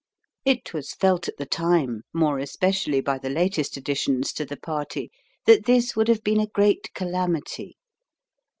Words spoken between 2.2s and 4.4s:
especially by the latest additions